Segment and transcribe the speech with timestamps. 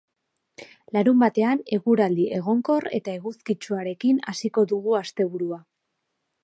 [0.95, 5.65] Larunbatean, eguraldi egonkor eta eguzkitsuarekin hasiko dugu asteburua.